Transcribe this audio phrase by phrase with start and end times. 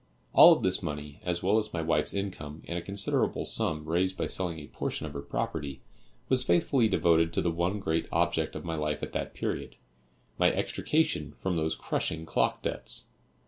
[0.33, 4.17] All of this money, as well as my wife's income and a considerable sum raised
[4.17, 5.83] by selling a portion of her property,
[6.27, 9.75] was faithfully devoted to the one great object of my life at that period
[10.39, 13.09] my extrication from those crushing clock debts.